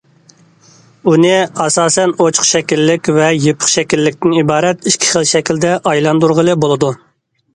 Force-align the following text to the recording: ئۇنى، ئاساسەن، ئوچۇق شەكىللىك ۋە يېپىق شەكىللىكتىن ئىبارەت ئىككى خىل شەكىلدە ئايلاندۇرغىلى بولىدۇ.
ئۇنى، 1.09 1.33
ئاساسەن، 1.65 2.13
ئوچۇق 2.23 2.47
شەكىللىك 2.53 3.09
ۋە 3.19 3.27
يېپىق 3.45 3.71
شەكىللىكتىن 3.73 4.35
ئىبارەت 4.39 4.89
ئىككى 4.93 5.11
خىل 5.13 5.27
شەكىلدە 5.35 5.75
ئايلاندۇرغىلى 5.91 6.57
بولىدۇ. 6.65 6.93